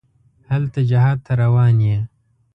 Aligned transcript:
هلته 0.53 0.79
جهاد 0.91 1.17
ته 1.25 1.31
روان 1.41 1.75
یې. 1.87 1.97